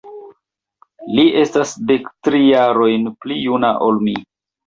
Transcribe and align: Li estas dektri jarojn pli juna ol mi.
Li 1.17 1.25
estas 1.41 1.73
dektri 1.91 2.41
jarojn 2.47 3.05
pli 3.25 3.37
juna 3.43 3.69
ol 3.89 4.01
mi. 4.09 4.17